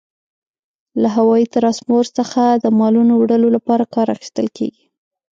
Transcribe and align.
له 1.01 1.07
هوايي 1.17 1.45
ترانسپورت 1.55 2.09
څخه 2.19 2.41
د 2.63 2.65
مالونو 2.79 3.13
وړلو 3.17 3.47
لپاره 3.57 3.83
کار 3.93 4.07
اخیستل 4.15 4.47
کیږي. 4.57 4.85